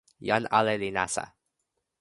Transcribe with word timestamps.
jan 0.27 0.43
ale 0.59 0.73
li 0.81 0.89
nasa. 0.97 1.23